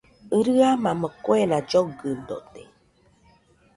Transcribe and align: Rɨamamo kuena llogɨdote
Rɨamamo 0.45 1.07
kuena 1.23 1.57
llogɨdote 1.69 2.63